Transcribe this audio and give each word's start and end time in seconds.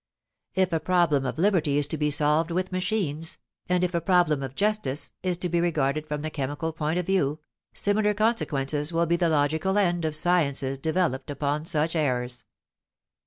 If 0.55 0.73
a 0.73 0.79
problem 0.79 1.27
of 1.27 1.37
liberty 1.37 1.77
is 1.77 1.85
to 1.85 1.95
be 1.99 2.09
solved 2.09 2.49
with 2.49 2.71
machines, 2.71 3.37
and 3.69 3.83
if 3.83 3.93
a 3.93 4.01
problem 4.01 4.41
of 4.41 4.55
justice 4.55 5.11
is 5.21 5.37
to 5.37 5.47
be 5.47 5.61
regarded 5.61 6.07
from 6.07 6.23
the 6.23 6.31
chemical 6.31 6.73
point 6.73 6.97
of 6.97 7.05
view, 7.05 7.39
similar 7.71 8.15
consequences 8.15 8.91
will 8.91 9.05
be 9.05 9.15
the 9.15 9.29
logical 9.29 9.77
end 9.77 10.03
of 10.03 10.15
sciences 10.15 10.79
developed 10.79 11.29
upon 11.29 11.65
such 11.65 11.95
errors. 11.95 12.45